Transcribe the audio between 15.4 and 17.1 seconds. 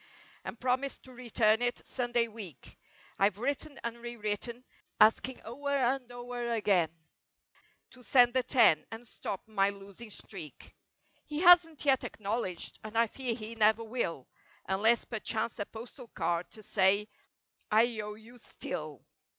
a postal card to say—